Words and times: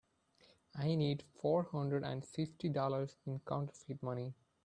I 0.73 0.95
need 0.95 1.25
four 1.39 1.61
hundred 1.65 2.01
and 2.03 2.25
fifty 2.25 2.69
dollars 2.69 3.17
in 3.27 3.39
counterfeit 3.41 4.01
money. 4.01 4.33